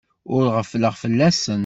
[0.33, 1.59] Ur ɣeffleɣ fell-asen.